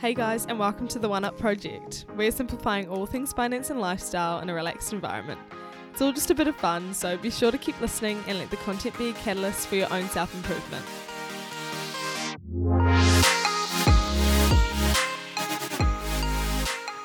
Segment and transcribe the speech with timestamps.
[0.00, 2.06] Hey guys, and welcome to the One Up Project.
[2.16, 5.38] We're simplifying all things finance and lifestyle in a relaxed environment.
[5.92, 8.50] It's all just a bit of fun, so be sure to keep listening and let
[8.50, 10.86] the content be a catalyst for your own self improvement.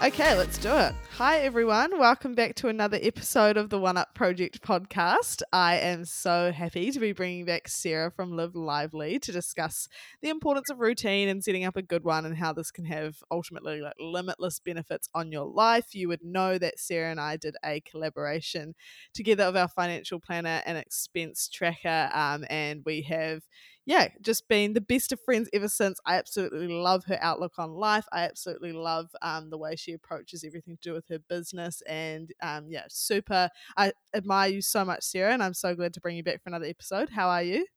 [0.06, 0.94] Okay, let's do it.
[1.14, 1.98] Hi, everyone.
[1.98, 5.42] Welcome back to another episode of the One Up Project podcast.
[5.52, 9.88] I am so happy to be bringing back Sarah from Live Lively to discuss
[10.22, 13.16] the importance of routine and setting up a good one and how this can have
[13.32, 15.95] ultimately like limitless benefits on your life.
[15.95, 18.76] You would know that Sarah and I did a collaboration
[19.16, 23.42] together of our financial planner and expense tracker, um, and we have
[23.85, 25.99] yeah, just been the best of friends ever since.
[26.05, 28.05] I absolutely love her outlook on life.
[28.11, 31.84] I absolutely love um, the way she approaches everything to do with her business.
[31.88, 33.49] And um, yeah, super.
[33.77, 36.49] I admire you so much, Sarah, and I'm so glad to bring you back for
[36.49, 37.09] another episode.
[37.09, 37.67] How are you?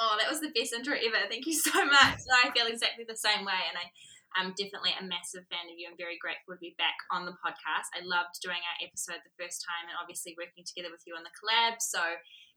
[0.00, 1.28] Oh, that was the best intro ever.
[1.28, 2.24] Thank you so much.
[2.32, 3.60] I feel exactly the same way.
[3.68, 3.92] And I,
[4.32, 5.84] I'm definitely a massive fan of you.
[5.84, 7.92] I'm very grateful to be back on the podcast.
[7.92, 11.28] I loved doing our episode the first time and obviously working together with you on
[11.28, 11.76] the collab.
[11.84, 12.00] So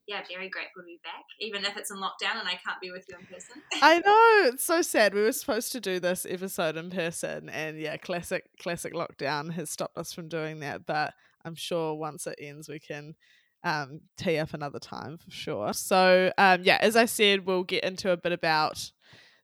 [0.07, 2.91] yeah, very grateful to be back, even if it's in lockdown and I can't be
[2.91, 3.61] with you in person.
[3.81, 5.13] I know it's so sad.
[5.13, 9.69] We were supposed to do this episode in person, and yeah, classic classic lockdown has
[9.69, 10.85] stopped us from doing that.
[10.85, 13.15] But I'm sure once it ends, we can
[13.63, 15.73] um, tee up another time for sure.
[15.73, 18.91] So um, yeah, as I said, we'll get into a bit about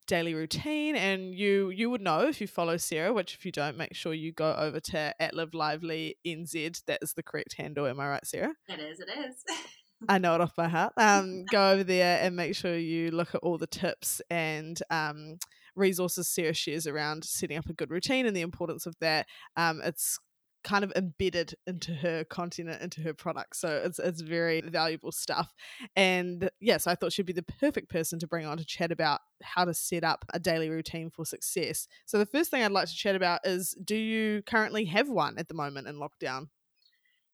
[0.08, 3.78] daily routine and you you would know if you follow Sarah which if you don't
[3.78, 7.86] make sure you go over to at live lively nz that is the correct handle
[7.86, 9.36] am I right Sarah it is it is
[10.07, 10.94] I know it off by heart.
[10.97, 15.38] Um, go over there and make sure you look at all the tips and um,
[15.75, 19.27] resources Sarah shares around setting up a good routine and the importance of that.
[19.55, 20.19] Um, it's
[20.63, 25.11] kind of embedded into her content and into her product so it's it's very valuable
[25.11, 25.53] stuff
[25.95, 29.21] and yes i thought she'd be the perfect person to bring on to chat about
[29.41, 32.88] how to set up a daily routine for success so the first thing i'd like
[32.88, 36.47] to chat about is do you currently have one at the moment in lockdown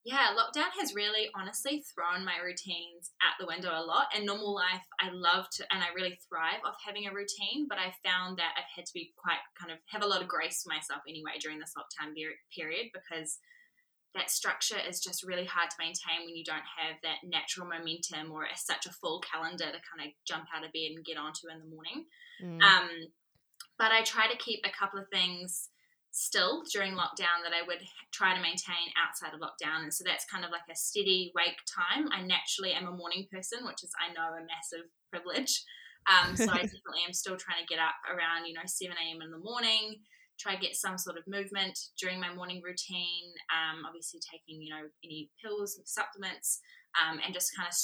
[0.08, 4.08] yeah, lockdown has really honestly thrown my routines out the window a lot.
[4.16, 7.76] And normal life, I love to and I really thrive off having a routine, but
[7.76, 10.64] I found that I've had to be quite kind of have a lot of grace
[10.64, 12.16] for myself anyway during this lockdown
[12.56, 13.40] period because
[14.16, 18.32] that structure is just really hard to maintain when you don't have that natural momentum
[18.32, 21.52] or such a full calendar to kind of jump out of bed and get onto
[21.52, 22.08] in the morning.
[22.40, 22.64] Mm.
[22.64, 22.90] Um,
[23.78, 25.68] but I try to keep a couple of things
[26.18, 29.86] still during lockdown that I would try to maintain outside of lockdown.
[29.86, 32.10] And so that's kind of like a steady wake time.
[32.10, 35.62] I naturally am a morning person, which is, I know, a massive privilege.
[36.10, 39.22] Um, so I definitely am still trying to get up around, you know, 7 a.m.
[39.22, 40.02] in the morning,
[40.42, 43.30] try to get some sort of movement during my morning routine.
[43.54, 46.66] Um, obviously, taking, you know, any pills, supplements,
[46.98, 47.78] um, and just kind of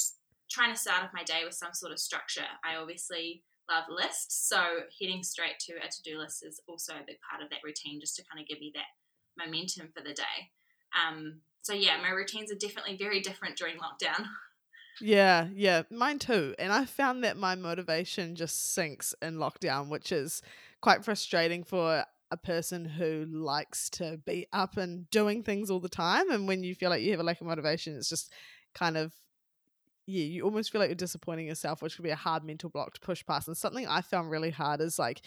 [0.50, 2.50] trying to start off my day with some sort of structure.
[2.66, 4.48] I obviously love list.
[4.48, 4.62] So
[5.00, 8.16] heading straight to a to-do list is also a big part of that routine, just
[8.16, 8.90] to kind of give you that
[9.38, 10.50] momentum for the day.
[10.94, 14.26] Um, so yeah, my routines are definitely very different during lockdown.
[15.00, 16.54] Yeah, yeah, mine too.
[16.58, 20.40] And I found that my motivation just sinks in lockdown, which is
[20.80, 25.88] quite frustrating for a person who likes to be up and doing things all the
[25.88, 26.30] time.
[26.30, 28.32] And when you feel like you have a lack of motivation, it's just
[28.74, 29.14] kind of
[30.06, 32.94] yeah, you almost feel like you're disappointing yourself, which could be a hard mental block
[32.94, 33.48] to push past.
[33.48, 35.22] And something I found really hard is like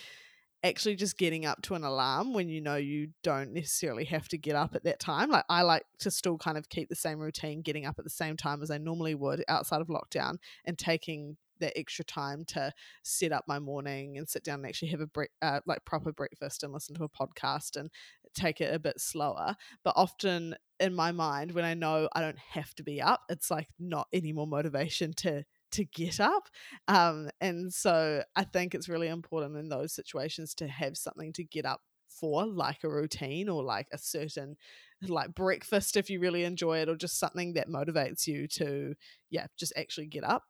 [0.63, 4.37] actually just getting up to an alarm when you know you don't necessarily have to
[4.37, 5.29] get up at that time.
[5.29, 8.09] Like I like to still kind of keep the same routine, getting up at the
[8.09, 12.71] same time as I normally would outside of lockdown and taking that extra time to
[13.03, 16.11] set up my morning and sit down and actually have a bre- uh, like proper
[16.11, 17.89] breakfast and listen to a podcast and
[18.35, 19.55] take it a bit slower.
[19.83, 23.49] But often in my mind, when I know I don't have to be up, it's
[23.51, 26.47] like not any more motivation to to get up.
[26.87, 31.43] Um, and so I think it's really important in those situations to have something to
[31.43, 34.55] get up for, like a routine or like a certain
[35.01, 38.95] like breakfast if you really enjoy it, or just something that motivates you to,
[39.29, 40.43] yeah, just actually get up.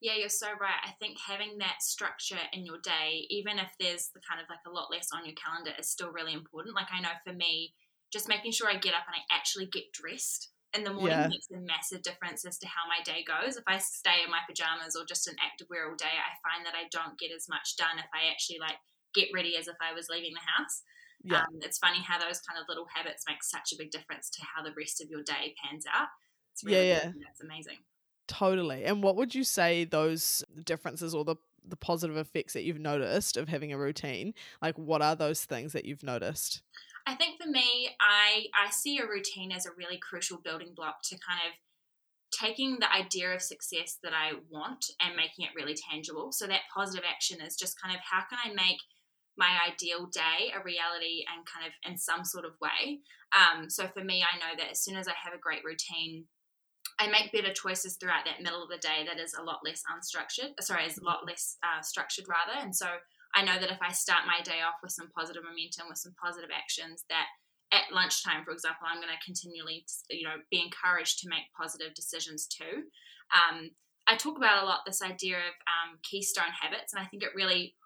[0.00, 0.80] Yeah, you're so right.
[0.84, 4.60] I think having that structure in your day, even if there's the kind of like
[4.66, 6.74] a lot less on your calendar, is still really important.
[6.74, 7.72] Like I know for me,
[8.12, 11.28] just making sure I get up and I actually get dressed in the morning yeah.
[11.28, 13.56] makes a massive difference as to how my day goes.
[13.56, 16.66] If I stay in my pajamas or just in active wear all day, I find
[16.66, 18.76] that I don't get as much done if I actually like
[19.14, 20.82] get ready as if I was leaving the house.
[21.24, 21.40] Yeah.
[21.40, 24.42] Um, it's funny how those kind of little habits make such a big difference to
[24.44, 26.08] how the rest of your day pans out.
[26.52, 27.12] It's really yeah, yeah.
[27.24, 27.78] That's amazing.
[28.28, 28.84] Totally.
[28.84, 31.36] And what would you say those differences or the
[31.68, 34.34] the positive effects that you've noticed of having a routine?
[34.62, 36.62] Like what are those things that you've noticed?
[37.06, 41.02] I think for me, I I see a routine as a really crucial building block
[41.04, 41.54] to kind of
[42.32, 46.32] taking the idea of success that I want and making it really tangible.
[46.32, 48.80] So that positive action is just kind of how can I make
[49.38, 53.00] my ideal day a reality and kind of in some sort of way.
[53.36, 56.24] Um, so for me, I know that as soon as I have a great routine,
[56.98, 59.82] I make better choices throughout that middle of the day that is a lot less
[59.92, 60.52] unstructured.
[60.60, 62.58] Sorry, is a lot less uh, structured rather.
[62.58, 62.86] And so
[63.36, 66.16] I know that if I start my day off with some positive momentum, with some
[66.16, 67.28] positive actions, that
[67.70, 71.92] at lunchtime, for example, I'm going to continually, you know, be encouraged to make positive
[71.94, 72.88] decisions too.
[73.28, 73.70] Um,
[74.08, 77.36] I talk about a lot this idea of um, keystone habits, and I think it
[77.36, 77.76] really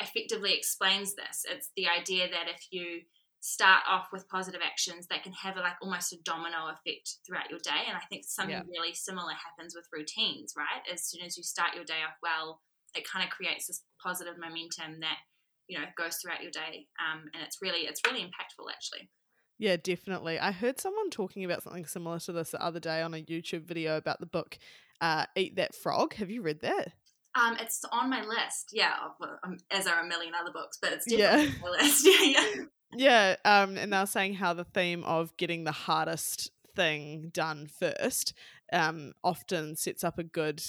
[0.00, 1.42] effectively explains this.
[1.50, 3.02] It's the idea that if you
[3.40, 7.50] start off with positive actions, they can have a, like almost a domino effect throughout
[7.50, 7.88] your day.
[7.88, 8.70] And I think something yeah.
[8.70, 10.86] really similar happens with routines, right?
[10.92, 12.60] As soon as you start your day off well,
[12.94, 15.18] it kind of creates this positive momentum that
[15.68, 19.10] you know goes throughout your day, um, and it's really it's really impactful actually.
[19.58, 20.38] Yeah, definitely.
[20.38, 23.62] I heard someone talking about something similar to this the other day on a YouTube
[23.62, 24.58] video about the book
[25.00, 26.92] uh, "Eat That Frog." Have you read that?
[27.34, 28.70] Um, it's on my list.
[28.72, 28.94] Yeah,
[29.44, 31.54] um, as are a million other books, but it's definitely yeah.
[31.54, 32.06] on my list.
[32.20, 32.64] Yeah, yeah.
[32.94, 38.34] Yeah, um, and they're saying how the theme of getting the hardest thing done first
[38.72, 40.62] um, often sets up a good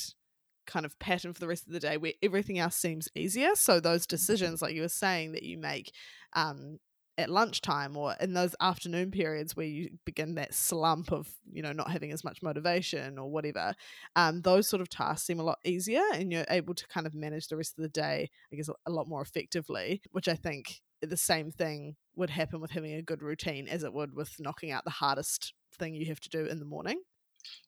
[0.65, 3.55] kind of pattern for the rest of the day where everything else seems easier.
[3.55, 5.91] So those decisions, like you were saying, that you make
[6.33, 6.79] um,
[7.17, 11.71] at lunchtime or in those afternoon periods where you begin that slump of you know
[11.71, 13.75] not having as much motivation or whatever
[14.15, 17.13] um, those sort of tasks seem a lot easier and you're able to kind of
[17.13, 20.81] manage the rest of the day i guess a lot more effectively which i think
[21.09, 24.71] the same thing would happen with having a good routine as it would with knocking
[24.71, 27.01] out the hardest thing you have to do in the morning.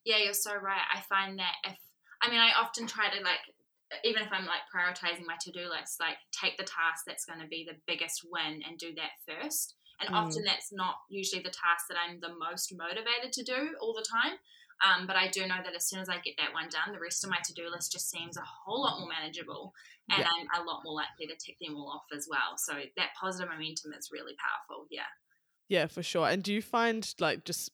[0.04, 0.80] Yeah you're so right.
[0.94, 1.78] I find that if
[2.22, 3.40] i mean i often try to like
[4.04, 7.40] even if I'm like prioritizing my to do list, like take the task that's going
[7.40, 9.74] to be the biggest win and do that first.
[10.00, 10.16] And mm.
[10.16, 14.04] often that's not usually the task that I'm the most motivated to do all the
[14.04, 14.38] time.
[14.84, 17.00] Um, but I do know that as soon as I get that one done, the
[17.00, 19.72] rest of my to do list just seems a whole lot more manageable
[20.10, 20.28] and yeah.
[20.28, 22.58] I'm a lot more likely to tick them all off as well.
[22.58, 24.86] So that positive momentum is really powerful.
[24.90, 25.08] Yeah.
[25.68, 26.28] Yeah, for sure.
[26.28, 27.70] And do you find, like, just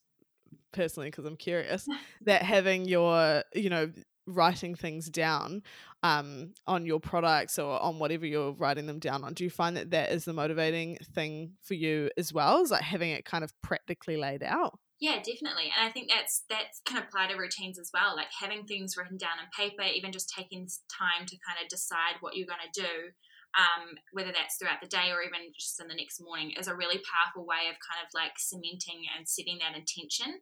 [0.71, 1.85] personally, because I'm curious,
[2.21, 3.91] that having your, you know,
[4.25, 5.61] writing things down
[6.01, 9.77] um, on your products or on whatever you're writing them down on do you find
[9.77, 13.43] that that is the motivating thing for you as well is like having it kind
[13.43, 17.79] of practically laid out yeah definitely and i think that's that's can apply to routines
[17.79, 21.59] as well like having things written down on paper even just taking time to kind
[21.61, 23.11] of decide what you're going to do
[23.53, 26.75] um, whether that's throughout the day or even just in the next morning, is a
[26.75, 30.41] really powerful way of kind of like cementing and setting that intention.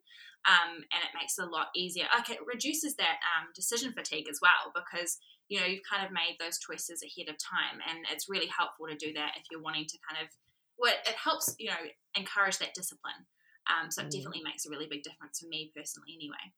[0.50, 2.06] Um, and it makes it a lot easier.
[2.20, 6.12] Okay, it reduces that um, decision fatigue as well because you know you've kind of
[6.12, 9.62] made those choices ahead of time, and it's really helpful to do that if you're
[9.62, 10.30] wanting to kind of.
[10.80, 11.84] Well, it helps you know
[12.16, 13.30] encourage that discipline.
[13.70, 14.12] Um, so it mm.
[14.12, 16.50] definitely makes a really big difference for me personally, anyway.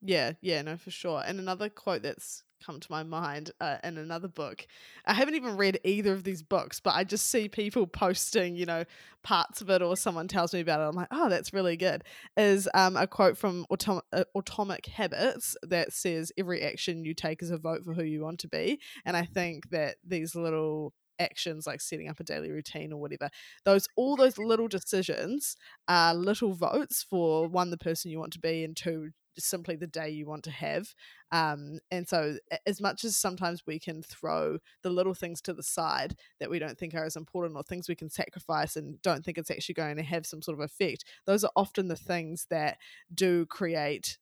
[0.00, 1.22] Yeah, yeah, no, for sure.
[1.24, 4.66] And another quote that's come to my mind uh, in another book.
[5.06, 8.66] I haven't even read either of these books, but I just see people posting, you
[8.66, 8.84] know,
[9.22, 10.84] parts of it, or someone tells me about it.
[10.84, 12.04] I'm like, oh, that's really good.
[12.36, 17.42] Is um, a quote from Autom- uh, Atomic Habits that says, "Every action you take
[17.42, 20.92] is a vote for who you want to be." And I think that these little
[21.18, 23.28] actions like setting up a daily routine or whatever
[23.64, 25.56] those all those little decisions
[25.86, 29.86] are little votes for one the person you want to be and two simply the
[29.86, 30.94] day you want to have.
[31.30, 32.36] Um, and so,
[32.66, 36.58] as much as sometimes we can throw the little things to the side that we
[36.58, 39.74] don't think are as important or things we can sacrifice and don't think it's actually
[39.74, 42.78] going to have some sort of effect, those are often the things that
[43.14, 44.18] do create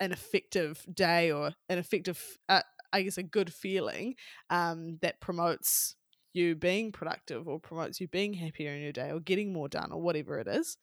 [0.00, 4.14] an effective day or an effective, uh, I guess, a good feeling
[4.50, 5.96] um, that promotes
[6.32, 9.92] you being productive or promotes you being happier in your day or getting more done
[9.92, 10.76] or whatever it is.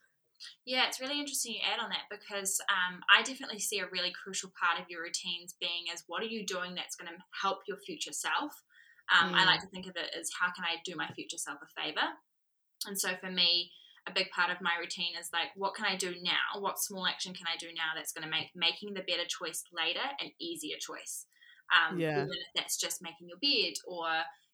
[0.66, 4.12] Yeah, it's really interesting you add on that because um, I definitely see a really
[4.12, 7.60] crucial part of your routines being as what are you doing that's going to help
[7.68, 8.64] your future self.
[9.12, 9.36] Um, mm.
[9.36, 11.82] I like to think of it as how can I do my future self a
[11.82, 12.08] favor.
[12.88, 13.72] And so for me,
[14.08, 16.60] a big part of my routine is like, what can I do now?
[16.60, 19.64] What small action can I do now that's going to make making the better choice
[19.70, 21.26] later an easier choice?
[21.70, 22.26] Um, yeah.
[22.26, 24.08] Even if that's just making your bed or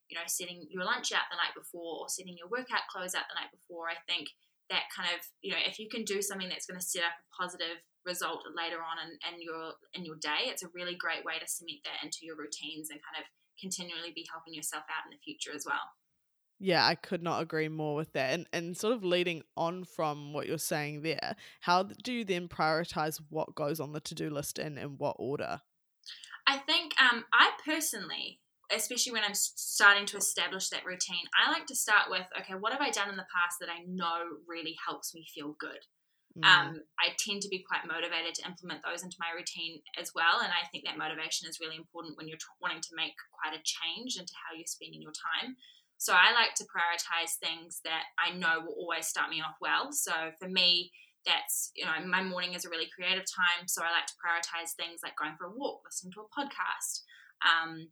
[0.09, 3.27] you know setting your lunch out the night before or setting your workout clothes out
[3.31, 3.87] the night before.
[3.87, 4.27] I think
[4.69, 7.15] that kind of you know if you can do something that's going to set up
[7.15, 11.23] a positive result later on in, in your in your day it's a really great
[11.23, 13.27] way to cement that into your routines and kind of
[13.59, 15.95] continually be helping yourself out in the future as well
[16.59, 18.33] yeah, I could not agree more with that.
[18.33, 22.47] And and sort of leading on from what you're saying there, how do you then
[22.47, 25.61] prioritize what goes on the to-do list and in what order?
[26.47, 28.39] I think um, I personally
[28.71, 32.73] especially when I'm starting to establish that routine, I like to start with, okay, what
[32.73, 35.79] have I done in the past that I know really helps me feel good?
[36.35, 36.43] Mm.
[36.43, 36.69] Um,
[36.99, 40.43] I tend to be quite motivated to implement those into my routine as well.
[40.43, 43.63] And I think that motivation is really important when you're wanting to make quite a
[43.63, 45.55] change into how you're spending your time.
[45.97, 49.89] So I like to prioritize things that I know will always start me off well.
[49.91, 50.91] So for me,
[51.25, 54.71] that's you know my morning is a really creative time so i like to prioritize
[54.79, 57.03] things like going for a walk listening to a podcast
[57.43, 57.89] um,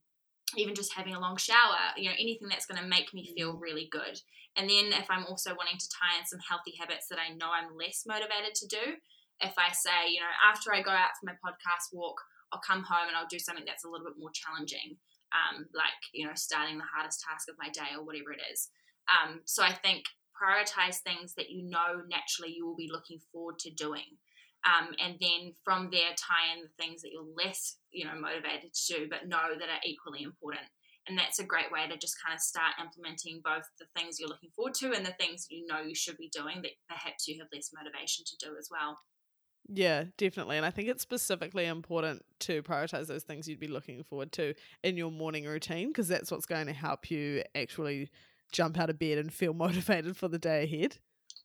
[0.58, 3.54] even just having a long shower you know anything that's going to make me feel
[3.54, 3.62] mm.
[3.62, 4.20] really good
[4.58, 7.50] and then if i'm also wanting to tie in some healthy habits that i know
[7.50, 8.98] i'm less motivated to do
[9.42, 12.22] if i say you know after i go out for my podcast walk
[12.54, 14.98] i'll come home and i'll do something that's a little bit more challenging
[15.34, 18.70] um, like you know starting the hardest task of my day or whatever it is
[19.10, 23.58] um, so i think prioritize things that you know naturally you will be looking forward
[23.60, 24.20] to doing.
[24.66, 28.74] Um, and then from there, tie in the things that you're less, you know, motivated
[28.74, 30.66] to do, but know that are equally important.
[31.08, 34.30] And that's a great way to just kind of start implementing both the things you're
[34.30, 37.38] looking forward to and the things you know you should be doing that perhaps you
[37.40, 38.98] have less motivation to do as well.
[39.68, 40.58] Yeah, definitely.
[40.58, 44.54] And I think it's specifically important to prioritize those things you'd be looking forward to
[44.84, 48.10] in your morning routine because that's what's going to help you actually
[48.52, 50.98] jump out of bed and feel motivated for the day ahead.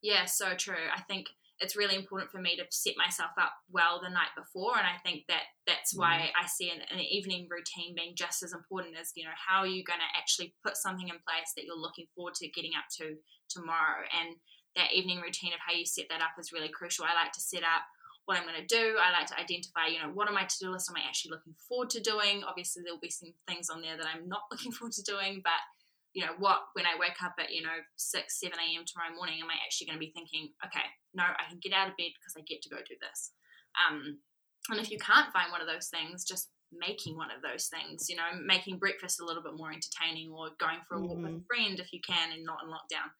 [0.02, 0.74] Yeah, so true.
[0.94, 1.28] I think
[1.60, 4.96] it's really important for me to set myself up well the night before and i
[5.04, 6.42] think that that's why mm.
[6.42, 9.66] i see an, an, evening routine being just as important as you know how are
[9.66, 12.84] you going to actually put something in place that you're looking forward to getting up
[12.90, 13.16] to
[13.50, 14.06] tomorrow.
[14.14, 14.36] And
[14.76, 17.04] that evening routine of how you set that up is really crucial.
[17.04, 17.82] I like to set up
[18.26, 18.94] what i'm going to do.
[19.00, 21.54] I like to identify you know what are my to-do list am i actually looking
[21.68, 22.44] forward to doing?
[22.46, 25.58] Obviously there'll be some things on there that i'm not looking forward to doing but
[26.12, 28.84] you know, what when I wake up at, you know, 6, 7 a.m.
[28.86, 31.88] tomorrow morning, am I actually going to be thinking, okay, no, I can get out
[31.88, 33.32] of bed because I get to go do this.
[33.78, 34.18] Um,
[34.68, 38.06] and if you can't find one of those things, just making one of those things,
[38.10, 41.26] you know, making breakfast a little bit more entertaining or going for a walk mm-hmm.
[41.26, 41.50] with a mm-hmm.
[41.50, 43.10] friend if you can and not in lockdown.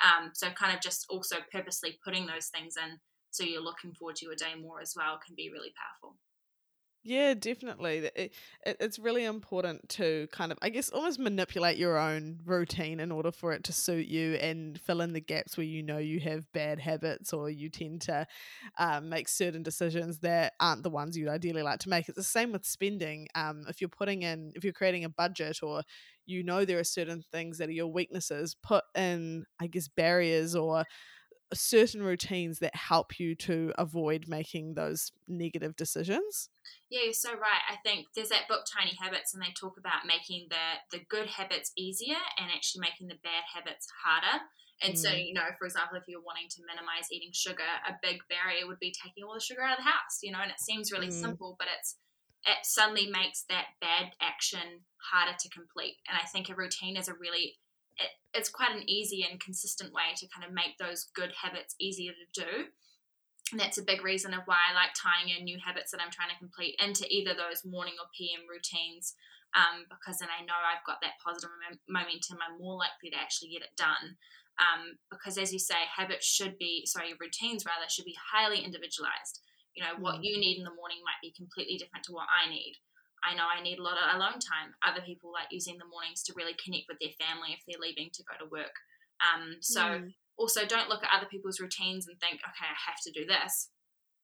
[0.00, 2.98] Um, so kind of just also purposely putting those things in
[3.30, 6.18] so you're looking forward to your day more as well can be really powerful.
[7.02, 8.10] Yeah, definitely.
[8.14, 8.34] It,
[8.66, 13.10] it, it's really important to kind of, I guess, almost manipulate your own routine in
[13.10, 16.20] order for it to suit you and fill in the gaps where you know you
[16.20, 18.26] have bad habits or you tend to
[18.78, 22.06] um, make certain decisions that aren't the ones you'd ideally like to make.
[22.06, 23.28] It's the same with spending.
[23.34, 25.82] Um, if you're putting in, if you're creating a budget or
[26.26, 30.54] you know there are certain things that are your weaknesses, put in, I guess, barriers
[30.54, 30.84] or
[31.52, 36.48] certain routines that help you to avoid making those negative decisions.
[36.90, 37.62] Yeah, you're so right.
[37.68, 41.26] I think there's that book Tiny Habits and they talk about making the the good
[41.26, 44.44] habits easier and actually making the bad habits harder.
[44.82, 44.98] And mm.
[44.98, 48.66] so, you know, for example, if you're wanting to minimize eating sugar, a big barrier
[48.66, 50.90] would be taking all the sugar out of the house, you know, and it seems
[50.90, 51.20] really mm.
[51.20, 51.96] simple, but it's
[52.46, 55.96] it suddenly makes that bad action harder to complete.
[56.08, 57.58] And I think a routine is a really
[57.98, 61.74] it, it's quite an easy and consistent way to kind of make those good habits
[61.80, 62.52] easier to do.
[63.50, 66.14] And that's a big reason of why I like tying in new habits that I'm
[66.14, 69.18] trying to complete into either those morning or PM routines,
[69.58, 71.50] um, because then I know I've got that positive
[71.90, 72.38] momentum.
[72.38, 74.14] I'm more likely to actually get it done.
[74.60, 79.40] Um, because as you say, habits should be, sorry, routines rather, should be highly individualized.
[79.74, 80.24] You know, what mm.
[80.28, 82.76] you need in the morning might be completely different to what I need.
[83.24, 84.72] I know I need a lot of alone time.
[84.80, 88.10] Other people like using the mornings to really connect with their family if they're leaving
[88.14, 88.74] to go to work.
[89.20, 90.14] Um, so mm.
[90.36, 93.68] also don't look at other people's routines and think, okay, I have to do this.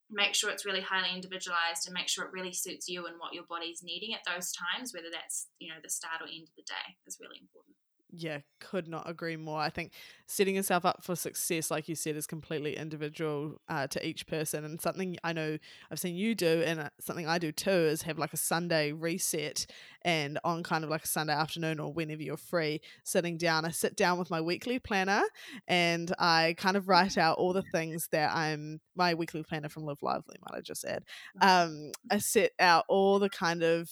[0.09, 3.35] Make sure it's really highly individualized and make sure it really suits you and what
[3.35, 6.57] your body's needing at those times, whether that's, you know, the start or end of
[6.57, 7.77] the day is really important
[8.19, 9.61] yeah, could not agree more.
[9.61, 9.93] I think
[10.27, 14.65] setting yourself up for success, like you said, is completely individual uh, to each person.
[14.65, 15.59] And something I know
[15.91, 18.93] I've seen you do, and uh, something I do too, is have like a Sunday
[18.93, 19.67] reset.
[20.03, 23.71] And on kind of like a Sunday afternoon or whenever you're free, sitting down, I
[23.71, 25.23] sit down with my weekly planner
[25.69, 29.85] and I kind of write out all the things that I'm my weekly planner from
[29.85, 31.05] Live Lively, might I just add.
[31.41, 33.91] Um, I set out all the kind of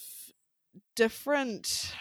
[0.96, 1.94] different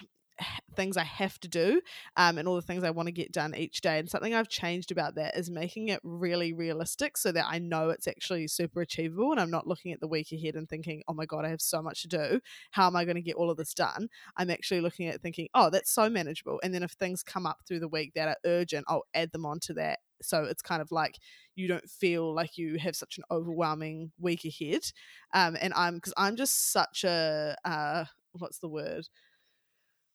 [0.76, 1.82] things I have to do
[2.18, 4.00] um, and all the things I want to get done each day.
[4.00, 7.90] And something I've changed about that is making it really realistic so that I know
[7.90, 11.14] it's actually super achievable and I'm not looking at the week ahead and thinking, oh
[11.14, 12.40] my God, I have so much to do.
[12.72, 14.08] How am I going to get all of this done?
[14.38, 16.60] I'm actually looking at thinking, oh, that's so manageable.
[16.64, 19.46] And then if things come up through the week that are urgent, I'll add them
[19.46, 20.00] onto that.
[20.22, 21.20] So it's kind of like
[21.56, 24.82] you don't feel like you have such an overwhelming week ahead.
[25.34, 29.08] Um, and I'm because I'm just such a uh, what's the word?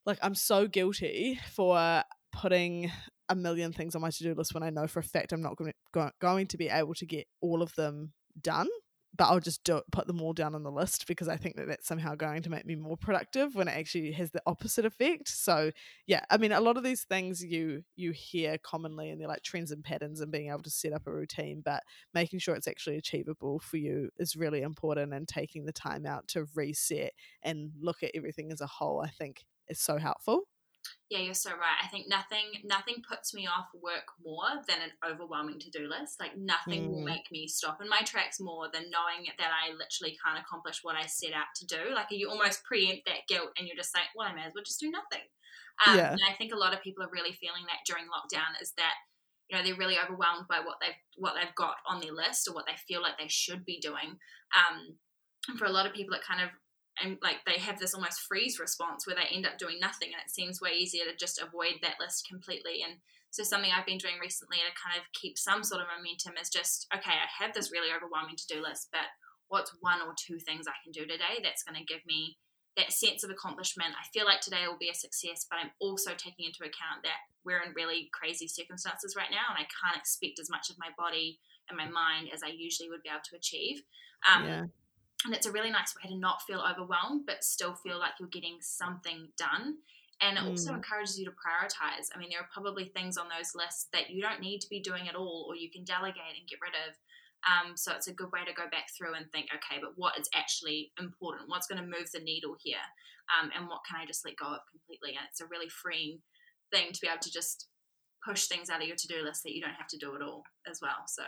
[0.07, 2.02] Like I'm so guilty for
[2.33, 2.90] putting
[3.28, 5.57] a million things on my to-do list when I know for a fact I'm not
[5.57, 8.69] going to, going to be able to get all of them done
[9.17, 11.57] but I'll just do it, put them all down on the list because I think
[11.57, 14.85] that that's somehow going to make me more productive when it actually has the opposite
[14.85, 15.28] effect.
[15.28, 15.73] So
[16.07, 19.43] yeah, I mean, a lot of these things you you hear commonly, and they're like
[19.43, 21.83] trends and patterns, and being able to set up a routine, but
[22.14, 25.12] making sure it's actually achievable for you is really important.
[25.12, 27.12] And taking the time out to reset
[27.43, 30.45] and look at everything as a whole, I think, is so helpful.
[31.11, 31.81] Yeah, you're so right.
[31.83, 36.21] I think nothing nothing puts me off work more than an overwhelming to-do list.
[36.21, 36.91] Like nothing mm.
[36.91, 40.81] will make me stop in my tracks more than knowing that I literally can't accomplish
[40.83, 41.95] what I set out to do.
[41.95, 44.65] Like you almost preempt that guilt and you're just like, well, I may as well
[44.65, 45.25] just do nothing.
[45.87, 46.13] Um, yeah.
[46.13, 48.95] And I think a lot of people are really feeling that during lockdown is that
[49.49, 52.55] you know they're really overwhelmed by what they've what they've got on their list or
[52.55, 54.21] what they feel like they should be doing.
[54.53, 55.01] Um,
[55.49, 56.51] and for a lot of people, it kind of
[57.02, 60.21] and like they have this almost freeze response where they end up doing nothing and
[60.25, 62.99] it seems way easier to just avoid that list completely and
[63.31, 66.50] so something i've been doing recently to kind of keep some sort of momentum is
[66.50, 69.07] just okay i have this really overwhelming to-do list but
[69.49, 72.37] what's one or two things i can do today that's going to give me
[72.76, 73.90] that sense of accomplishment?
[73.99, 77.26] I feel like today will be a success but i'm also taking into account that
[77.45, 80.95] we're in really crazy circumstances right now and i can't expect as much of my
[80.97, 83.83] body and my mind as i usually would be able to achieve.
[84.25, 84.64] Um, yeah
[85.25, 88.29] and it's a really nice way to not feel overwhelmed but still feel like you're
[88.29, 89.77] getting something done
[90.21, 90.51] and it mm.
[90.51, 92.09] also encourages you to prioritize.
[92.15, 94.81] I mean there are probably things on those lists that you don't need to be
[94.81, 96.95] doing at all or you can delegate and get rid of
[97.47, 100.19] um, so it's a good way to go back through and think okay but what
[100.19, 101.49] is actually important?
[101.49, 102.83] What's going to move the needle here?
[103.29, 105.11] Um, and what can i just let go of completely?
[105.11, 106.21] And it's a really freeing
[106.73, 107.69] thing to be able to just
[108.25, 110.43] push things out of your to-do list that you don't have to do at all
[110.69, 111.23] as well so.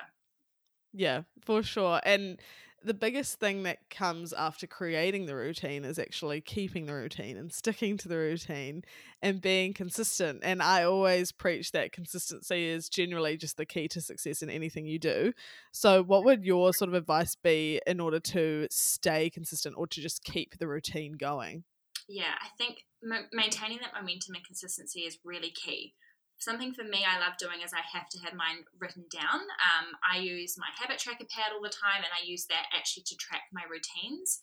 [0.92, 2.40] Yeah for sure and
[2.82, 7.52] the biggest thing that comes after creating the routine is actually keeping the routine and
[7.52, 8.82] sticking to the routine
[9.22, 10.40] and being consistent.
[10.42, 14.86] And I always preach that consistency is generally just the key to success in anything
[14.86, 15.32] you do.
[15.72, 20.00] So, what would your sort of advice be in order to stay consistent or to
[20.00, 21.64] just keep the routine going?
[22.08, 22.84] Yeah, I think
[23.32, 25.94] maintaining that momentum and consistency is really key
[26.40, 29.40] something for me I love doing is I have to have mine written down.
[29.40, 33.04] Um, I use my habit tracker pad all the time, and I use that actually
[33.06, 34.40] to track my routines.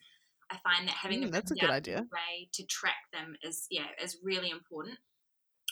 [0.49, 3.67] I find that having mm, them that's a good idea way to track them is
[3.69, 4.97] yeah is really important.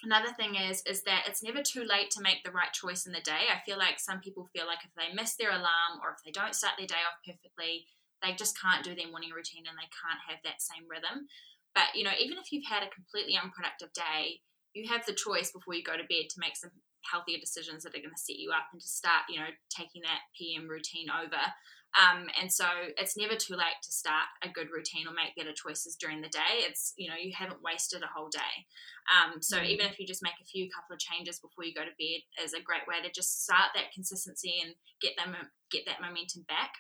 [0.04, 3.14] Another thing is is that it's never too late to make the right choice in
[3.14, 3.48] the day.
[3.48, 6.32] I feel like some people feel like if they miss their alarm or if they
[6.32, 7.88] don't start their day off perfectly,
[8.22, 11.28] they just can't do their morning routine and they can't have that same rhythm.
[11.74, 14.44] But you know, even if you've had a completely unproductive day,
[14.76, 16.72] you have the choice before you go to bed to make some
[17.10, 20.02] healthier decisions that are going to set you up and to start, you know, taking
[20.02, 21.42] that PM routine over.
[21.96, 22.66] Um, and so
[22.98, 26.28] it's never too late to start a good routine or make better choices during the
[26.28, 26.68] day.
[26.68, 28.68] It's, you know, you haven't wasted a whole day.
[29.08, 29.72] Um, so mm-hmm.
[29.72, 32.28] even if you just make a few couple of changes before you go to bed
[32.44, 35.36] is a great way to just start that consistency and get them,
[35.72, 36.74] get that momentum back.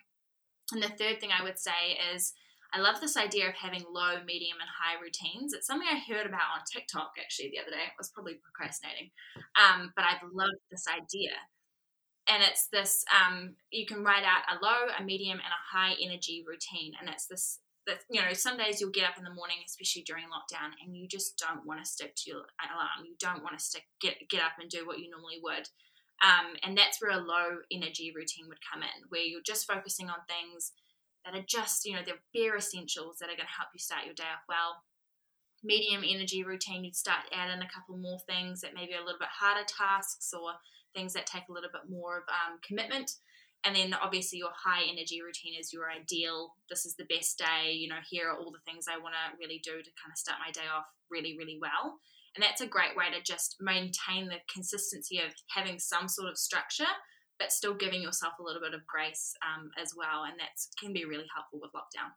[0.73, 2.34] And the third thing I would say is,
[2.75, 5.53] I love this idea of having low, medium, and high routines.
[5.53, 7.88] It's something I heard about on TikTok actually the other day.
[7.88, 9.11] It was probably procrastinating,
[9.55, 11.31] um, but I've loved this idea.
[12.27, 15.95] And it's this um, you can write out a low, a medium, and a high
[16.01, 16.93] energy routine.
[16.99, 20.01] And it's this that you know some days you'll get up in the morning especially
[20.01, 23.57] during lockdown and you just don't want to stick to your alarm you don't want
[23.57, 25.69] to stick get get up and do what you normally would
[26.25, 30.09] um, and that's where a low energy routine would come in where you're just focusing
[30.09, 30.71] on things
[31.25, 34.05] that are just, you know, they're bare essentials that are going to help you start
[34.05, 34.85] your day off well.
[35.63, 39.19] Medium energy routine, you'd start adding a couple more things that maybe are a little
[39.19, 40.53] bit harder tasks or
[40.93, 43.11] things that take a little bit more of um, commitment.
[43.65, 46.53] And then obviously your high energy routine is your ideal.
[46.69, 47.73] This is the best day.
[47.73, 50.21] You know, here are all the things I want to really do to kind of
[50.21, 51.97] start my day off really, really well.
[52.35, 56.38] And that's a great way to just maintain the consistency of having some sort of
[56.38, 56.93] structure
[57.39, 60.23] but still giving yourself a little bit of grace um, as well.
[60.23, 62.11] And that can be really helpful with lockdown.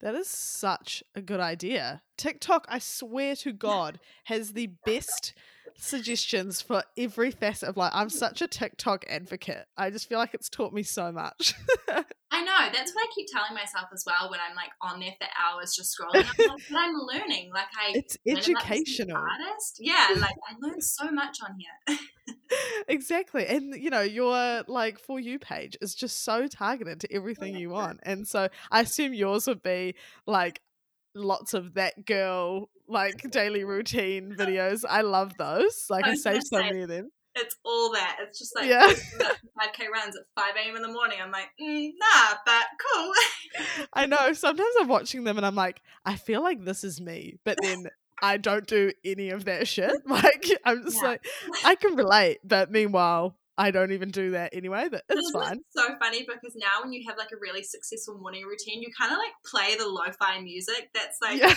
[0.00, 2.02] That is such a good idea.
[2.16, 5.34] TikTok, I swear to God, has the best
[5.76, 7.92] suggestions for every facet of life.
[7.94, 9.66] I'm such a TikTok advocate.
[9.76, 11.54] I just feel like it's taught me so much.
[12.60, 12.68] Know.
[12.72, 15.74] That's what I keep telling myself as well when I'm like on there for hours
[15.74, 16.26] just scrolling.
[16.38, 17.50] I'm like, but I'm learning.
[17.52, 19.16] Like I It's educational.
[19.16, 19.78] Artist.
[19.80, 21.98] Yeah, like I learned so much on here.
[22.88, 23.46] exactly.
[23.46, 27.54] And you know, your like for you page is just so targeted to oh, everything
[27.54, 28.00] you want.
[28.02, 29.94] And so I assume yours would be
[30.26, 30.60] like
[31.14, 34.84] lots of that girl like daily routine videos.
[34.88, 35.86] I love those.
[35.90, 37.10] Like I, I save so many of them.
[37.38, 38.08] It's all there.
[38.20, 38.86] It's just like yeah.
[38.88, 40.76] 5k runs at 5 a.m.
[40.76, 41.18] in the morning.
[41.22, 43.12] I'm like, mm, nah, but cool.
[43.92, 44.32] I know.
[44.32, 47.38] Sometimes I'm watching them and I'm like, I feel like this is me.
[47.44, 47.86] But then
[48.22, 49.92] I don't do any of that shit.
[50.06, 51.08] Like, I'm just yeah.
[51.08, 51.26] like,
[51.64, 52.38] I can relate.
[52.44, 55.60] But meanwhile, I don't even do that anyway, but it's fine.
[55.70, 59.12] so funny because now when you have like a really successful morning routine, you kind
[59.12, 61.54] of like play the lo-fi music that's like yeah.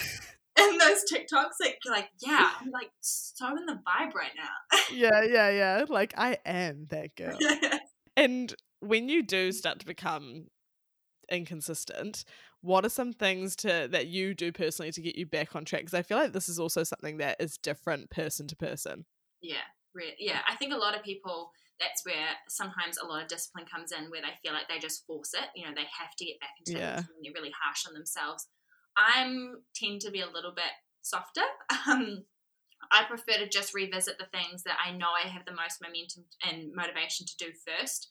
[0.69, 1.59] In those TikToks.
[1.59, 4.77] Like, like yeah, I'm like so in the vibe right now.
[4.93, 5.85] yeah, yeah, yeah.
[5.87, 7.37] Like I am that girl.
[8.17, 10.47] and when you do start to become
[11.29, 12.23] inconsistent,
[12.61, 15.81] what are some things to that you do personally to get you back on track?
[15.81, 19.05] Because I feel like this is also something that is different person to person.
[19.41, 20.39] Yeah, re- yeah.
[20.47, 21.51] I think a lot of people.
[21.79, 25.03] That's where sometimes a lot of discipline comes in, where they feel like they just
[25.07, 25.49] force it.
[25.55, 26.93] You know, they have to get back into Yeah.
[26.99, 28.45] it, and they're really harsh on themselves.
[29.01, 31.41] I'm tend to be a little bit softer.
[31.87, 32.25] Um,
[32.91, 36.25] I prefer to just revisit the things that I know I have the most momentum
[36.43, 38.09] and motivation to do first.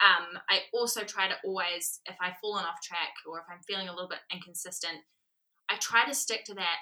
[0.00, 3.88] Um, I also try to always, if I've fallen off track or if I'm feeling
[3.88, 5.04] a little bit inconsistent,
[5.70, 6.78] I try to stick to that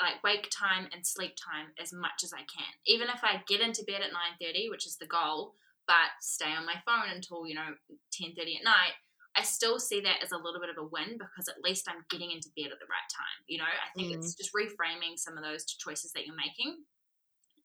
[0.00, 2.72] like wake time and sleep time as much as I can.
[2.86, 5.54] Even if I get into bed at 9:30, which is the goal,
[5.86, 7.76] but stay on my phone until, you know,
[8.10, 8.96] 10:30 at night,
[9.36, 12.04] I still see that as a little bit of a win because at least I'm
[12.10, 13.38] getting into bed at the right time.
[13.46, 16.82] You know, I think it's just reframing some of those choices that you're making.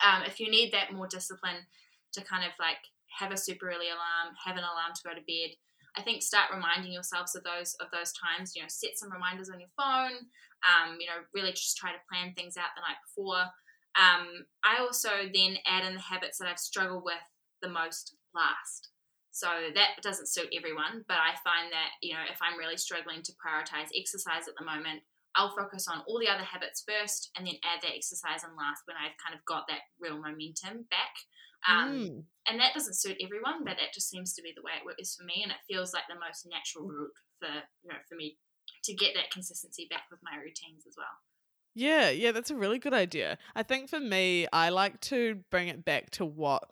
[0.06, 1.66] Um, if you need that more discipline
[2.14, 2.78] to kind of like
[3.18, 5.58] have a super early alarm, have an alarm to go to bed,
[5.98, 8.56] I think start reminding yourselves of those of those times.
[8.56, 10.30] You know, set some reminders on your phone.
[10.64, 13.48] Um, you know, really just try to plan things out the night before.
[13.96, 17.24] Um, I also then add in the habits that I've struggled with
[17.62, 18.90] the most last.
[19.36, 23.20] So that doesn't suit everyone, but I find that, you know, if I'm really struggling
[23.20, 25.04] to prioritize exercise at the moment,
[25.36, 28.88] I'll focus on all the other habits first and then add that exercise in last
[28.88, 31.16] when I've kind of got that real momentum back.
[31.68, 32.24] Um, Mm.
[32.48, 35.16] And that doesn't suit everyone, but that just seems to be the way it is
[35.16, 37.50] for me, and it feels like the most natural route for
[37.82, 38.38] you know for me
[38.84, 41.18] to get that consistency back with my routines as well.
[41.74, 43.40] Yeah, yeah, that's a really good idea.
[43.56, 46.70] I think for me, I like to bring it back to what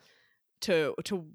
[0.62, 1.26] to to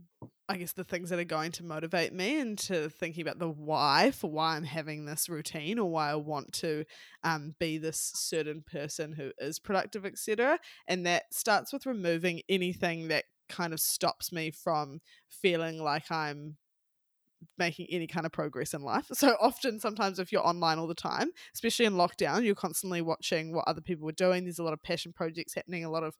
[0.50, 4.12] I guess the things that are going to motivate me into thinking about the why
[4.12, 6.84] for why I'm having this routine or why I want to
[7.22, 10.58] um, be this certain person who is productive, etc.
[10.86, 16.56] And that starts with removing anything that kind of stops me from feeling like I'm
[17.58, 19.06] making any kind of progress in life.
[19.12, 23.54] So often, sometimes if you're online all the time, especially in lockdown, you're constantly watching
[23.54, 24.44] what other people are doing.
[24.44, 26.16] There's a lot of passion projects happening, a lot of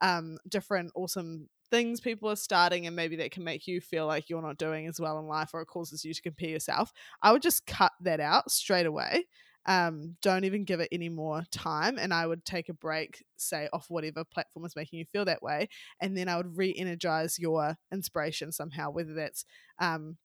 [0.00, 4.28] um, different awesome things people are starting, and maybe that can make you feel like
[4.28, 6.92] you're not doing as well in life or it causes you to compare yourself.
[7.22, 9.24] I would just cut that out straight away.
[9.64, 13.68] Um, don't even give it any more time, and I would take a break, say
[13.72, 15.68] off whatever platform is making you feel that way,
[16.00, 19.44] and then I would re-energize your inspiration somehow, whether that's
[19.78, 20.16] um,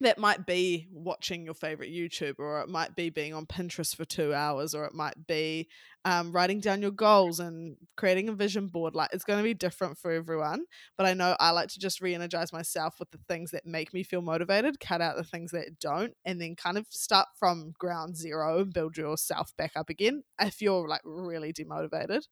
[0.00, 4.04] that might be watching your favorite YouTuber, or it might be being on Pinterest for
[4.04, 5.68] two hours, or it might be
[6.06, 8.94] um, writing down your goals and creating a vision board.
[8.94, 10.64] Like it's going to be different for everyone.
[10.96, 13.92] But I know I like to just re energize myself with the things that make
[13.92, 17.74] me feel motivated, cut out the things that don't, and then kind of start from
[17.78, 22.22] ground zero and build yourself back up again if you're like really demotivated.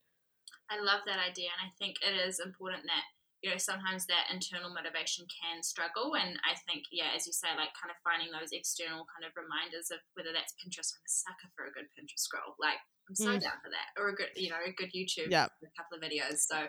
[0.71, 3.03] I love that idea, and I think it is important that
[3.43, 7.49] you know sometimes that internal motivation can struggle, and I think yeah, as you say,
[7.55, 10.91] like kind of finding those external kind of reminders of whether that's Pinterest.
[10.95, 12.59] I'm a sucker for a good Pinterest scroll.
[12.59, 13.43] Like I'm so Mm.
[13.43, 15.47] down for that, or a good you know a good YouTube, Yeah.
[15.47, 16.45] a couple of videos.
[16.51, 16.67] So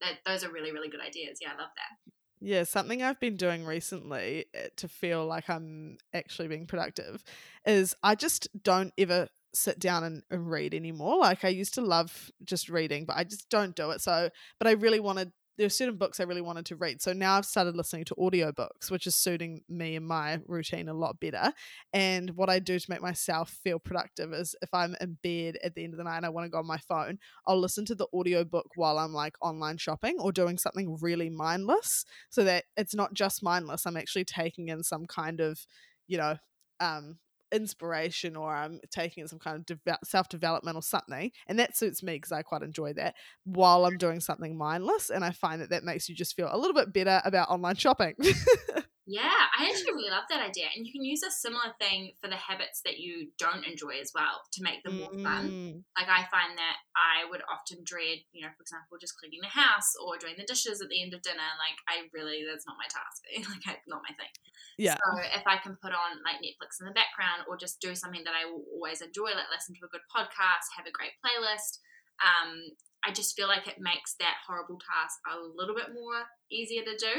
[0.00, 1.38] that those are really really good ideas.
[1.40, 2.12] Yeah, I love that.
[2.42, 7.22] Yeah, something I've been doing recently uh, to feel like I'm actually being productive
[7.66, 11.18] is I just don't ever sit down and, and read anymore.
[11.18, 14.00] Like I used to love just reading, but I just don't do it.
[14.00, 17.02] So, but I really wanted there are certain books I really wanted to read.
[17.02, 20.94] So now I've started listening to audiobooks, which is suiting me and my routine a
[20.94, 21.52] lot better.
[21.92, 25.74] And what I do to make myself feel productive is if I'm in bed at
[25.74, 27.84] the end of the night and I want to go on my phone, I'll listen
[27.84, 32.64] to the audiobook while I'm like online shopping or doing something really mindless so that
[32.78, 33.84] it's not just mindless.
[33.84, 35.66] I'm actually taking in some kind of,
[36.08, 36.36] you know,
[36.80, 37.18] um,
[37.52, 41.30] inspiration or I'm taking in some kind of deve- self development or something.
[41.46, 45.10] And that suits me because I quite enjoy that while I'm doing something mindless.
[45.10, 47.76] And I find that that makes you just feel a little bit better about online
[47.76, 48.14] shopping.
[49.10, 52.30] Yeah, I actually really love that idea, and you can use a similar thing for
[52.30, 55.50] the habits that you don't enjoy as well to make them more fun.
[55.50, 59.42] Mm, Like I find that I would often dread, you know, for example, just cleaning
[59.42, 61.50] the house or doing the dishes at the end of dinner.
[61.58, 63.26] Like I really, that's not my task.
[63.50, 64.30] like I, not my thing.
[64.78, 64.94] yeah.
[64.94, 68.22] So if I can put on like Netflix in the background or just do something
[68.22, 71.82] that I will always enjoy, like listen to a good podcast, have a great playlist,
[72.22, 76.84] um, I just feel like it makes that horrible task a little bit more easier
[76.84, 77.14] to do.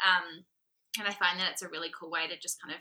[0.00, 0.46] Um,
[0.98, 2.80] and I find that it's a really cool way to just kind of,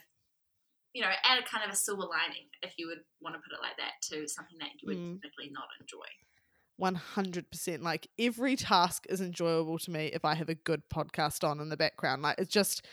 [0.93, 3.55] you know, add a kind of a silver lining, if you would want to put
[3.57, 5.21] it like that, to something that you would Mm.
[5.21, 6.05] typically not enjoy.
[6.79, 11.59] 100% like every task is enjoyable to me if i have a good podcast on
[11.59, 12.83] in the background like it's just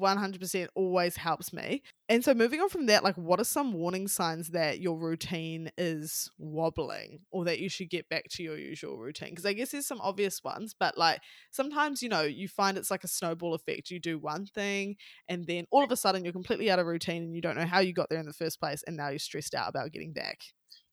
[0.00, 1.82] 100% always helps me.
[2.08, 5.70] And so, moving on from that, like, what are some warning signs that your routine
[5.78, 9.30] is wobbling or that you should get back to your usual routine?
[9.30, 11.20] Because I guess there's some obvious ones, but like
[11.52, 13.90] sometimes, you know, you find it's like a snowball effect.
[13.90, 14.96] You do one thing,
[15.28, 17.66] and then all of a sudden you're completely out of routine and you don't know
[17.66, 18.82] how you got there in the first place.
[18.86, 20.40] And now you're stressed out about getting back.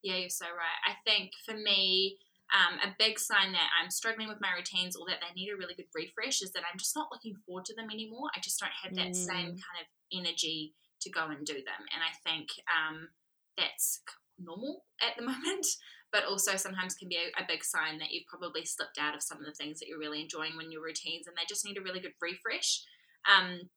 [0.04, 0.80] Yeah, you're so right.
[0.86, 2.18] I think for me,
[2.56, 5.58] um, a big sign that I'm struggling with my routines or that they need a
[5.58, 8.32] really good refresh is that I'm just not looking forward to them anymore.
[8.36, 9.16] I just don't have that mm.
[9.16, 11.84] same kind of energy to go and do them.
[11.92, 13.10] And I think um,
[13.58, 14.02] that's
[14.40, 15.68] normal at the moment,
[16.12, 19.24] but also sometimes can be a, a, big sign that you've probably slipped out of
[19.24, 21.78] some of the things that you're really enjoying when your routines and they just need
[21.78, 22.84] a really good refresh.
[23.28, 23.68] Um,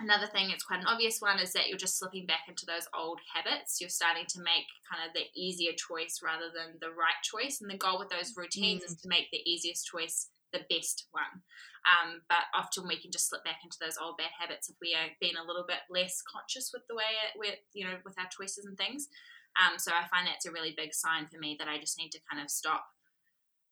[0.00, 2.86] Another thing, it's quite an obvious one, is that you're just slipping back into those
[2.94, 3.80] old habits.
[3.80, 7.58] You're starting to make kind of the easier choice rather than the right choice.
[7.60, 8.86] And the goal with those routines mm.
[8.86, 11.42] is to make the easiest choice the best one.
[11.82, 14.94] Um, but often we can just slip back into those old bad habits if we
[14.94, 18.30] are being a little bit less conscious with the way we're, you know, with our
[18.30, 19.08] choices and things.
[19.58, 22.12] Um, so I find that's a really big sign for me that I just need
[22.12, 22.86] to kind of stop,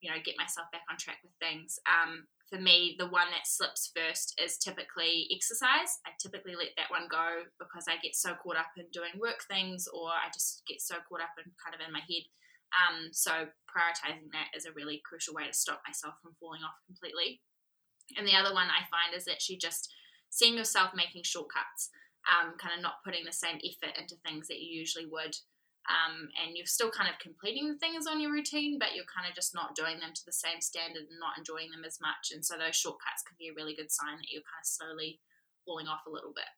[0.00, 1.78] you know, get myself back on track with things.
[1.86, 5.98] Um, for me, the one that slips first is typically exercise.
[6.06, 9.42] I typically let that one go because I get so caught up in doing work
[9.50, 12.26] things or I just get so caught up in kind of in my head.
[12.70, 16.78] Um, so prioritizing that is a really crucial way to stop myself from falling off
[16.86, 17.42] completely.
[18.14, 19.90] And the other one I find is actually just
[20.30, 21.90] seeing yourself making shortcuts,
[22.30, 25.34] um, kind of not putting the same effort into things that you usually would
[25.88, 29.28] um, and you're still kind of completing the things on your routine, but you're kind
[29.28, 32.32] of just not doing them to the same standard and not enjoying them as much.
[32.32, 35.20] And so those shortcuts can be a really good sign that you're kind of slowly
[35.64, 36.50] falling off a little bit.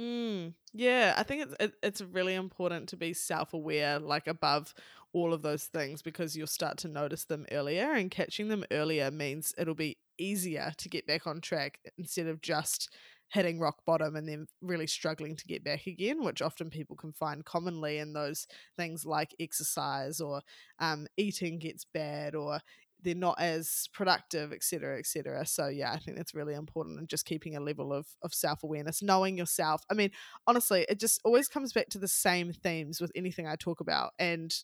[0.00, 4.72] Mm, yeah, I think it's it, it's really important to be self aware, like above
[5.12, 9.10] all of those things, because you'll start to notice them earlier, and catching them earlier
[9.10, 12.90] means it'll be easier to get back on track instead of just
[13.32, 17.12] hitting rock bottom and then really struggling to get back again, which often people can
[17.12, 20.40] find commonly in those things like exercise or
[20.78, 22.60] um, eating gets bad or
[23.02, 25.46] they're not as productive, etc., etc.
[25.46, 28.62] So yeah, I think that's really important and just keeping a level of of self
[28.62, 29.82] awareness, knowing yourself.
[29.90, 30.10] I mean,
[30.46, 34.10] honestly, it just always comes back to the same themes with anything I talk about,
[34.18, 34.54] and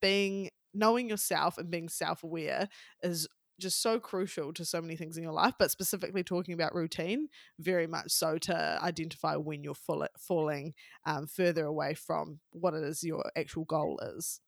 [0.00, 2.68] being knowing yourself and being self aware
[3.02, 3.28] is
[3.60, 7.28] just so crucial to so many things in your life, but specifically talking about routine,
[7.58, 10.74] very much so to identify when you're full, falling
[11.06, 14.40] um, further away from what it is your actual goal is.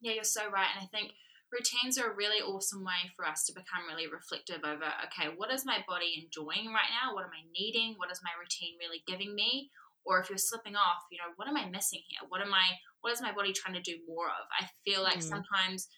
[0.00, 0.68] Yeah, you're so right.
[0.76, 1.12] And I think
[1.52, 5.52] routines are a really awesome way for us to become really reflective over okay, what
[5.52, 7.14] is my body enjoying right now?
[7.14, 7.94] What am I needing?
[7.96, 9.70] What is my routine really giving me?
[10.04, 12.22] Or if you're slipping off, you know, what am I missing here?
[12.28, 14.46] What am I, what is my body trying to do more of?
[14.60, 15.22] I feel like mm.
[15.22, 15.88] sometimes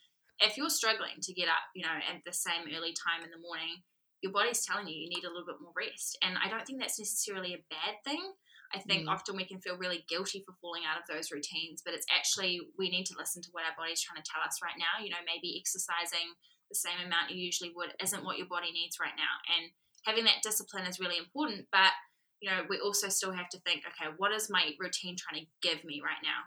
[0.40, 3.42] if you're struggling to get up, you know, at the same early time in the
[3.42, 3.82] morning,
[4.22, 6.18] your body's telling you you need a little bit more rest.
[6.22, 8.22] And I don't think that's necessarily a bad thing.
[8.74, 9.12] I think mm.
[9.12, 12.60] often we can feel really guilty for falling out of those routines, but it's actually
[12.76, 15.00] we need to listen to what our body's trying to tell us right now.
[15.02, 16.36] You know, maybe exercising
[16.68, 19.40] the same amount you usually would isn't what your body needs right now.
[19.56, 19.72] And
[20.04, 21.96] having that discipline is really important, but
[22.40, 25.50] you know, we also still have to think, okay, what is my routine trying to
[25.62, 26.46] give me right now?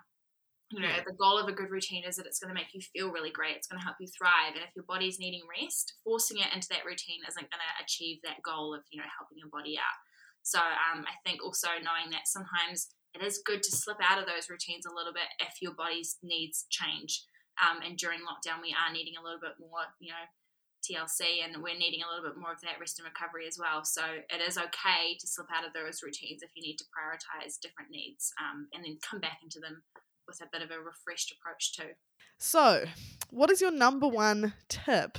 [0.72, 1.04] You know yeah.
[1.06, 3.32] the goal of a good routine is that it's going to make you feel really
[3.32, 6.52] great it's going to help you thrive and if your body's needing rest forcing it
[6.56, 9.78] into that routine isn't going to achieve that goal of you know helping your body
[9.78, 10.00] out
[10.44, 14.26] so um, i think also knowing that sometimes it is good to slip out of
[14.26, 17.24] those routines a little bit if your body's needs change
[17.60, 20.26] um, and during lockdown we are needing a little bit more you know
[20.82, 23.86] TLC and we're needing a little bit more of that rest and recovery as well.
[23.86, 27.62] So it is okay to slip out of those routines if you need to prioritize
[27.62, 29.86] different needs um, and then come back into them
[30.32, 31.94] with a bit of a refreshed approach too.
[32.38, 32.86] So,
[33.30, 35.18] what is your number one tip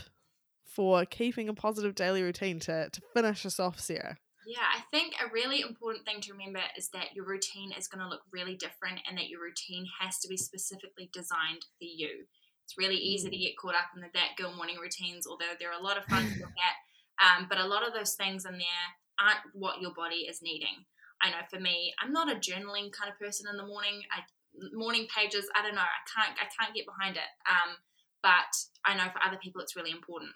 [0.65, 4.19] for keeping a positive daily routine to, to finish us off, Sarah?
[4.47, 8.03] Yeah, I think a really important thing to remember is that your routine is going
[8.03, 12.27] to look really different and that your routine has to be specifically designed for you.
[12.65, 13.41] It's really easy to mm.
[13.41, 16.25] get caught up in the that girl morning routines, although they're a lot of fun
[16.25, 16.77] to look at.
[17.23, 18.87] Um, but a lot of those things in there
[19.21, 20.87] aren't what your body is needing.
[21.23, 24.03] I know for me, I'm not a journaling kind of person in the morning.
[24.11, 24.27] I
[24.73, 27.77] morning pages i don't know i can't i can't get behind it um,
[28.23, 28.53] but
[28.85, 30.31] i know for other people it's really important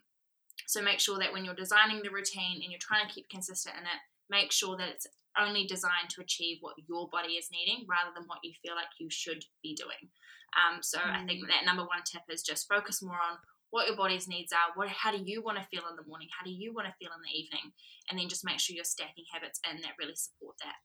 [0.66, 3.76] so make sure that when you're designing the routine and you're trying to keep consistent
[3.76, 4.00] in it
[4.30, 5.06] make sure that it's
[5.38, 8.88] only designed to achieve what your body is needing rather than what you feel like
[8.98, 10.08] you should be doing
[10.56, 11.12] um, so mm.
[11.12, 11.48] i think mm.
[11.48, 13.36] that number one tip is just focus more on
[13.70, 16.28] what your body's needs are what how do you want to feel in the morning
[16.32, 17.74] how do you want to feel in the evening
[18.08, 20.80] and then just make sure you're stacking habits in that really support that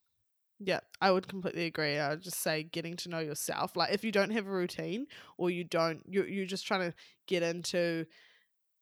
[0.63, 1.97] yeah, I would completely agree.
[1.97, 3.76] I would just say getting to know yourself.
[3.76, 6.95] Like if you don't have a routine or you don't you you're just trying to
[7.28, 8.06] get into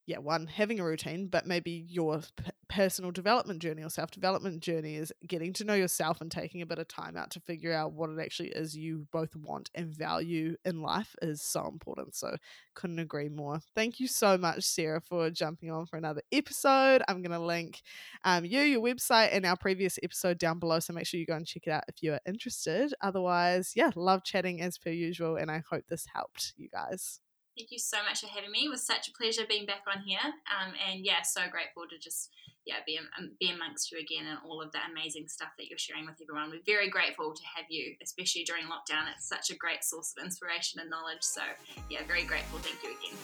[0.10, 4.60] yeah, one having a routine, but maybe you're p- personal development journey or self development
[4.60, 7.72] journey is getting to know yourself and taking a bit of time out to figure
[7.72, 12.16] out what it actually is you both want and value in life is so important.
[12.16, 12.38] So,
[12.74, 13.60] couldn't agree more.
[13.76, 17.04] Thank you so much, Sarah, for jumping on for another episode.
[17.08, 17.84] I'm going to link
[18.24, 20.80] um, you, your website, and our previous episode down below.
[20.80, 22.96] So, make sure you go and check it out if you are interested.
[23.00, 25.36] Otherwise, yeah, love chatting as per usual.
[25.36, 27.20] And I hope this helped you guys.
[27.58, 28.66] Thank you so much for having me.
[28.66, 30.24] It was such a pleasure being back on here.
[30.24, 32.30] Um, and yeah, so grateful to just
[32.66, 35.78] yeah be, um, be amongst you again and all of the amazing stuff that you're
[35.78, 36.52] sharing with everyone.
[36.52, 39.12] We're very grateful to have you, especially during lockdown.
[39.16, 41.22] It's such a great source of inspiration and knowledge.
[41.22, 41.42] So
[41.90, 42.60] yeah, very grateful.
[42.60, 43.18] Thank you again.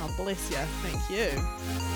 [0.00, 0.58] Oh, bless you.
[0.82, 1.95] Thank you.